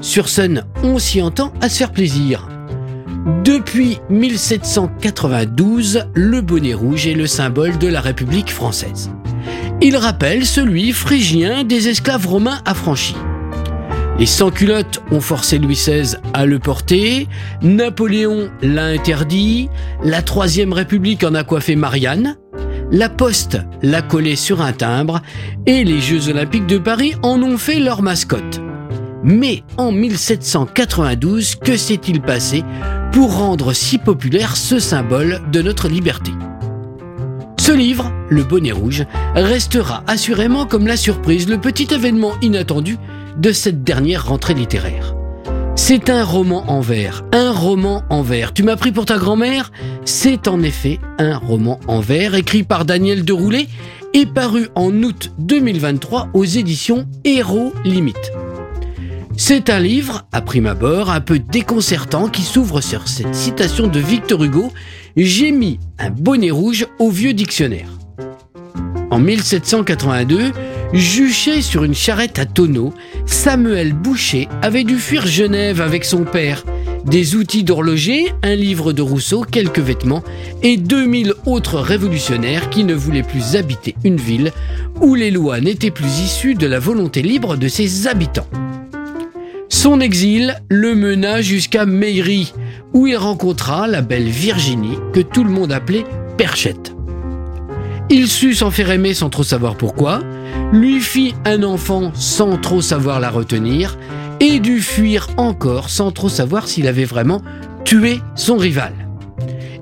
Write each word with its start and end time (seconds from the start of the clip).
Sur 0.00 0.28
Sun, 0.30 0.64
on 0.82 0.98
s'y 0.98 1.20
entend 1.20 1.52
à 1.60 1.68
se 1.68 1.78
faire 1.78 1.92
plaisir. 1.92 2.48
Depuis 3.44 3.98
1792, 4.08 6.06
le 6.14 6.40
bonnet 6.40 6.72
rouge 6.72 7.06
est 7.06 7.14
le 7.14 7.26
symbole 7.26 7.76
de 7.76 7.86
la 7.86 8.00
République 8.00 8.50
française. 8.50 9.10
Il 9.82 9.96
rappelle 9.96 10.46
celui 10.46 10.92
phrygien 10.92 11.64
des 11.64 11.88
esclaves 11.88 12.26
romains 12.26 12.60
affranchis. 12.64 13.16
Les 14.18 14.26
sans-culottes 14.26 15.02
ont 15.10 15.20
forcé 15.20 15.58
Louis 15.58 15.74
XVI 15.74 16.16
à 16.32 16.46
le 16.46 16.58
porter, 16.58 17.28
Napoléon 17.62 18.50
l'a 18.62 18.86
interdit, 18.86 19.68
la 20.02 20.22
Troisième 20.22 20.72
République 20.72 21.24
en 21.24 21.34
a 21.34 21.44
coiffé 21.44 21.76
Marianne, 21.76 22.36
la 22.90 23.08
Poste 23.10 23.58
l'a 23.82 24.02
collé 24.02 24.34
sur 24.34 24.62
un 24.62 24.72
timbre 24.72 25.20
et 25.66 25.84
les 25.84 26.00
Jeux 26.00 26.28
Olympiques 26.28 26.66
de 26.66 26.78
Paris 26.78 27.14
en 27.22 27.42
ont 27.42 27.58
fait 27.58 27.80
leur 27.80 28.02
mascotte. 28.02 28.60
Mais 29.22 29.62
en 29.76 29.92
1792, 29.92 31.56
que 31.56 31.76
s'est-il 31.76 32.20
passé 32.22 32.64
pour 33.12 33.36
rendre 33.36 33.72
si 33.72 33.98
populaire 33.98 34.56
ce 34.56 34.78
symbole 34.78 35.42
de 35.52 35.60
notre 35.62 35.88
liberté? 35.88 36.30
Ce 37.58 37.72
livre, 37.72 38.10
Le 38.30 38.42
Bonnet 38.42 38.72
Rouge, 38.72 39.04
restera 39.34 40.02
assurément 40.06 40.64
comme 40.64 40.86
la 40.86 40.96
surprise, 40.96 41.48
le 41.48 41.58
petit 41.58 41.92
événement 41.92 42.32
inattendu 42.40 42.96
de 43.36 43.52
cette 43.52 43.84
dernière 43.84 44.26
rentrée 44.26 44.54
littéraire. 44.54 45.14
C'est 45.76 46.10
un 46.10 46.24
roman 46.24 46.64
en 46.70 46.80
vers, 46.80 47.24
un 47.32 47.52
roman 47.52 48.02
en 48.10 48.22
vers. 48.22 48.52
Tu 48.52 48.62
m'as 48.62 48.76
pris 48.76 48.92
pour 48.92 49.04
ta 49.04 49.18
grand-mère? 49.18 49.72
C'est 50.04 50.48
en 50.48 50.62
effet 50.62 50.98
un 51.18 51.36
roman 51.36 51.78
en 51.86 52.00
vers 52.00 52.34
écrit 52.34 52.62
par 52.62 52.84
Daniel 52.84 53.24
Deroulet 53.24 53.66
et 54.14 54.26
paru 54.26 54.68
en 54.74 54.90
août 55.02 55.32
2023 55.38 56.30
aux 56.34 56.44
éditions 56.44 57.06
Héros 57.24 57.72
Limite. 57.84 58.32
C'est 59.36 59.70
un 59.70 59.80
livre, 59.80 60.26
à 60.32 60.40
prime 60.40 60.66
abord, 60.66 61.10
un 61.10 61.20
peu 61.20 61.38
déconcertant 61.38 62.28
qui 62.28 62.42
s'ouvre 62.42 62.80
sur 62.80 63.08
cette 63.08 63.34
citation 63.34 63.86
de 63.86 63.98
Victor 63.98 64.44
Hugo 64.44 64.72
J'ai 65.16 65.52
mis 65.52 65.78
un 65.98 66.10
bonnet 66.10 66.50
rouge 66.50 66.86
au 66.98 67.10
vieux 67.10 67.32
dictionnaire. 67.32 67.88
En 69.10 69.18
1782, 69.18 70.52
juché 70.92 71.62
sur 71.62 71.84
une 71.84 71.94
charrette 71.94 72.38
à 72.38 72.46
tonneaux, 72.46 72.92
Samuel 73.26 73.92
Boucher 73.92 74.48
avait 74.62 74.84
dû 74.84 74.96
fuir 74.96 75.26
Genève 75.26 75.80
avec 75.80 76.04
son 76.04 76.24
père. 76.24 76.64
Des 77.04 77.34
outils 77.34 77.64
d'horloger, 77.64 78.32
un 78.42 78.54
livre 78.54 78.92
de 78.92 79.02
Rousseau, 79.02 79.42
quelques 79.42 79.80
vêtements 79.80 80.22
et 80.62 80.76
2000 80.76 81.34
autres 81.46 81.78
révolutionnaires 81.78 82.68
qui 82.68 82.84
ne 82.84 82.94
voulaient 82.94 83.22
plus 83.22 83.56
habiter 83.56 83.94
une 84.04 84.16
ville 84.16 84.52
où 85.00 85.14
les 85.14 85.30
lois 85.30 85.60
n'étaient 85.60 85.90
plus 85.90 86.20
issues 86.20 86.54
de 86.54 86.66
la 86.66 86.78
volonté 86.78 87.22
libre 87.22 87.56
de 87.56 87.68
ses 87.68 88.06
habitants. 88.06 88.46
Son 89.82 89.98
exil 90.00 90.60
le 90.68 90.94
mena 90.94 91.40
jusqu'à 91.40 91.86
Meiry, 91.86 92.52
où 92.92 93.06
il 93.06 93.16
rencontra 93.16 93.88
la 93.88 94.02
belle 94.02 94.28
Virginie 94.28 94.98
que 95.14 95.20
tout 95.20 95.42
le 95.42 95.48
monde 95.48 95.72
appelait 95.72 96.04
Perchette. 96.36 96.94
Il 98.10 98.28
sut 98.28 98.54
s'en 98.54 98.70
faire 98.70 98.90
aimer 98.90 99.14
sans 99.14 99.30
trop 99.30 99.42
savoir 99.42 99.76
pourquoi, 99.76 100.20
lui 100.70 101.00
fit 101.00 101.34
un 101.46 101.62
enfant 101.62 102.12
sans 102.12 102.58
trop 102.58 102.82
savoir 102.82 103.20
la 103.20 103.30
retenir, 103.30 103.96
et 104.38 104.60
dut 104.60 104.82
fuir 104.82 105.28
encore 105.38 105.88
sans 105.88 106.10
trop 106.10 106.28
savoir 106.28 106.68
s'il 106.68 106.86
avait 106.86 107.06
vraiment 107.06 107.40
tué 107.86 108.20
son 108.34 108.58
rival. 108.58 108.92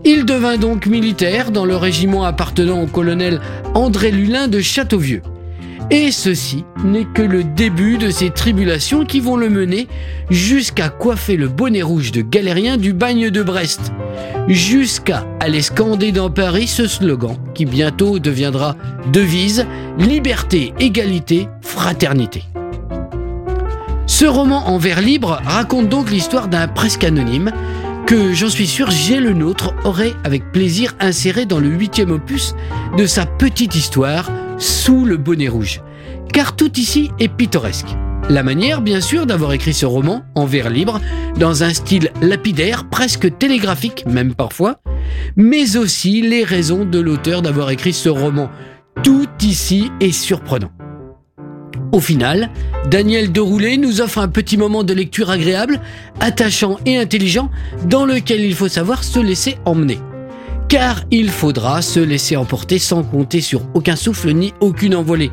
Il 0.05 0.25
devint 0.25 0.59
donc 0.59 0.87
militaire 0.87 1.51
dans 1.51 1.65
le 1.65 1.75
régiment 1.75 2.23
appartenant 2.23 2.83
au 2.83 2.87
colonel 2.87 3.41
André 3.75 4.13
Lulin 4.13 4.47
de 4.47 4.61
Châteauvieux. 4.61 5.23
Et 5.91 6.13
ceci 6.13 6.67
n'est 6.85 7.07
que 7.07 7.23
le 7.23 7.43
début 7.43 7.97
de 7.97 8.11
ces 8.11 8.29
tribulations 8.29 9.07
qui 9.07 9.21
vont 9.21 9.37
le 9.37 9.49
mener 9.49 9.89
jusqu'à 10.29 10.91
coiffer 10.91 11.37
le 11.37 11.49
bonnet 11.49 11.81
rouge 11.81 12.13
de 12.13 12.21
galérien 12.21 12.77
du 12.77 12.93
bagne 12.93 13.31
de 13.31 13.43
Brest, 13.43 13.93
jusqu'à 14.49 15.27
aller 15.41 15.63
scander 15.63 16.13
dans 16.13 16.29
Paris 16.29 16.67
ce 16.67 16.87
slogan 16.87 17.37
qui 17.55 17.65
bientôt 17.65 18.19
deviendra 18.19 18.77
devise 19.13 19.67
Liberté, 19.99 20.75
égalité, 20.79 21.49
fraternité. 21.63 22.45
Ce 24.07 24.27
roman 24.27 24.69
en 24.69 24.79
vers 24.79 25.01
libre 25.01 25.41
raconte 25.45 25.89
donc 25.89 26.11
l'histoire 26.11 26.49
d'un 26.49 26.69
presque 26.69 27.03
anonyme 27.03 27.51
que, 28.07 28.33
j'en 28.33 28.49
suis 28.49 28.67
sûr, 28.67 28.91
j'ai 28.91 29.21
le 29.21 29.33
nôtre 29.33 29.75
aurait 29.85 30.15
avec 30.25 30.53
plaisir 30.53 30.95
inséré 31.01 31.47
dans 31.47 31.59
le 31.59 31.69
huitième 31.69 32.11
opus 32.11 32.55
de 32.97 33.07
sa 33.07 33.27
petite 33.27 33.75
histoire 33.75 34.31
sous 34.59 35.05
le 35.05 35.17
bonnet 35.17 35.49
rouge. 35.49 35.83
Car 36.33 36.57
tout 36.57 36.79
ici 36.79 37.11
est 37.19 37.29
pittoresque. 37.29 37.89
La 38.29 38.43
manière, 38.43 38.83
bien 38.83 39.01
sûr, 39.01 39.25
d'avoir 39.25 39.53
écrit 39.53 39.73
ce 39.73 39.87
roman 39.87 40.23
en 40.35 40.45
vers 40.45 40.69
libre, 40.69 41.01
dans 41.39 41.65
un 41.65 41.73
style 41.73 42.11
lapidaire, 42.21 42.89
presque 42.91 43.39
télégraphique, 43.39 44.05
même 44.07 44.35
parfois, 44.35 44.81
mais 45.37 45.77
aussi 45.77 46.21
les 46.21 46.45
raisons 46.45 46.85
de 46.85 46.99
l'auteur 46.99 47.41
d'avoir 47.41 47.71
écrit 47.71 47.95
ce 47.95 48.11
roman. 48.11 48.51
Tout 49.03 49.29
ici 49.43 49.91
est 50.01 50.13
surprenant. 50.13 50.71
Au 51.91 52.01
final, 52.01 52.51
Daniel 52.91 53.33
Deroulet 53.33 53.79
nous 53.79 54.03
offre 54.03 54.19
un 54.19 54.29
petit 54.29 54.59
moment 54.59 54.85
de 54.85 54.93
lecture 54.93 55.31
agréable, 55.31 55.81
attachant 56.21 56.79
et 56.85 56.99
intelligent, 56.99 57.51
dans 57.87 58.05
lequel 58.05 58.41
il 58.41 58.55
faut 58.55 58.69
savoir 58.69 59.05
se 59.05 59.21
laisser 59.21 59.57
emmener. 59.65 59.99
Car 60.69 61.03
il 61.11 61.31
faudra 61.31 61.81
se 61.81 61.99
laisser 61.99 62.37
emporter 62.37 62.79
sans 62.79 63.03
compter 63.03 63.41
sur 63.41 63.63
aucun 63.73 63.97
souffle 63.97 64.33
ni 64.33 64.53
aucune 64.61 64.95
envolée. 64.95 65.31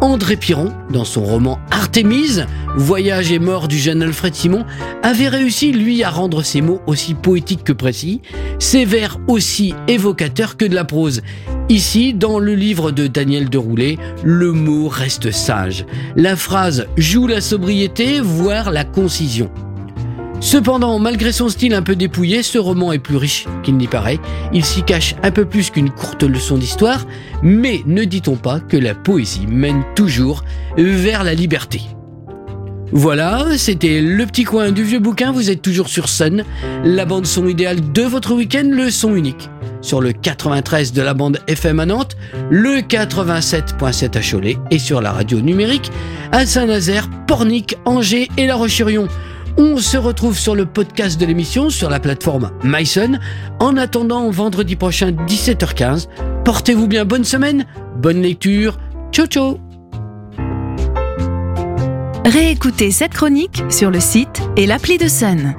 André 0.00 0.36
Piron, 0.36 0.72
dans 0.90 1.04
son 1.04 1.24
roman 1.24 1.58
Artémise, 1.70 2.46
Voyage 2.74 3.30
et 3.30 3.38
mort 3.38 3.68
du 3.68 3.76
jeune 3.76 4.02
Alfred 4.02 4.34
Simon, 4.34 4.64
avait 5.02 5.28
réussi, 5.28 5.72
lui, 5.72 6.02
à 6.04 6.10
rendre 6.10 6.42
ses 6.42 6.62
mots 6.62 6.80
aussi 6.86 7.12
poétiques 7.12 7.64
que 7.64 7.74
précis, 7.74 8.22
ses 8.58 8.86
vers 8.86 9.18
aussi 9.28 9.74
évocateurs 9.88 10.56
que 10.56 10.64
de 10.64 10.74
la 10.74 10.84
prose. 10.84 11.20
Ici, 11.68 12.14
dans 12.14 12.38
le 12.38 12.54
livre 12.54 12.90
de 12.90 13.08
Daniel 13.08 13.50
Deroulet, 13.50 13.98
le 14.24 14.52
mot 14.52 14.88
reste 14.88 15.30
sage. 15.32 15.84
La 16.16 16.34
phrase 16.34 16.86
joue 16.96 17.26
la 17.26 17.42
sobriété, 17.42 18.20
voire 18.20 18.70
la 18.70 18.84
concision. 18.84 19.50
Cependant, 20.40 20.98
malgré 20.98 21.32
son 21.32 21.48
style 21.48 21.74
un 21.74 21.82
peu 21.82 21.96
dépouillé, 21.96 22.42
ce 22.42 22.58
roman 22.58 22.92
est 22.92 22.98
plus 22.98 23.16
riche 23.16 23.46
qu'il 23.62 23.76
n'y 23.76 23.88
paraît. 23.88 24.20
Il 24.52 24.64
s'y 24.64 24.82
cache 24.82 25.14
un 25.22 25.30
peu 25.30 25.44
plus 25.44 25.70
qu'une 25.70 25.90
courte 25.90 26.22
leçon 26.22 26.56
d'histoire, 26.56 27.06
mais 27.42 27.82
ne 27.86 28.04
dit-on 28.04 28.36
pas 28.36 28.60
que 28.60 28.76
la 28.76 28.94
poésie 28.94 29.46
mène 29.48 29.84
toujours 29.94 30.44
vers 30.76 31.24
la 31.24 31.34
liberté 31.34 31.80
voilà, 32.90 33.44
c'était 33.58 34.00
le 34.00 34.24
petit 34.24 34.44
coin 34.44 34.70
du 34.70 34.82
vieux 34.82 34.98
bouquin, 34.98 35.30
vous 35.30 35.50
êtes 35.50 35.60
toujours 35.60 35.88
sur 35.88 36.08
Sun, 36.08 36.44
la 36.84 37.04
bande 37.04 37.26
son 37.26 37.46
idéale 37.46 37.92
de 37.92 38.00
votre 38.00 38.32
week-end, 38.32 38.66
le 38.66 38.90
son 38.90 39.14
unique. 39.14 39.50
Sur 39.82 40.00
le 40.00 40.12
93 40.12 40.94
de 40.94 41.02
la 41.02 41.12
bande 41.12 41.38
FM 41.48 41.80
à 41.80 41.86
Nantes, 41.86 42.16
le 42.48 42.78
87.7 42.78 44.16
à 44.16 44.22
Cholet 44.22 44.56
et 44.70 44.78
sur 44.78 45.02
la 45.02 45.12
radio 45.12 45.40
numérique 45.40 45.92
à 46.32 46.46
Saint-Nazaire, 46.46 47.10
Pornic, 47.26 47.76
Angers 47.84 48.28
et 48.38 48.46
La 48.46 48.56
Roche-sur-Yon. 48.56 49.06
On 49.58 49.76
se 49.78 49.96
retrouve 49.96 50.38
sur 50.38 50.54
le 50.54 50.66
podcast 50.66 51.20
de 51.20 51.26
l'émission 51.26 51.68
sur 51.68 51.90
la 51.90 51.98
plateforme 51.98 52.52
MySun. 52.62 53.18
En 53.58 53.76
attendant 53.76 54.30
vendredi 54.30 54.76
prochain 54.76 55.10
17h15, 55.10 56.06
portez-vous 56.44 56.86
bien, 56.86 57.04
bonne 57.04 57.24
semaine, 57.24 57.66
bonne 57.96 58.22
lecture, 58.22 58.78
ciao 59.10 59.26
ciao 59.26 59.58
Réécoutez 62.24 62.92
cette 62.92 63.14
chronique 63.14 63.64
sur 63.68 63.90
le 63.90 63.98
site 64.00 64.42
et 64.56 64.66
l'appli 64.66 64.96
de 64.96 65.08
Sun. 65.08 65.56